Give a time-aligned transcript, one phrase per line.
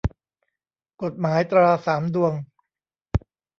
[1.01, 2.33] กฎหมายตราสามดวง